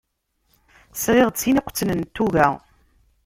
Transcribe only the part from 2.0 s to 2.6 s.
n tuga.